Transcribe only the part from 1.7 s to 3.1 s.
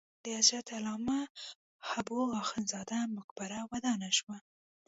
حبو اخند زاده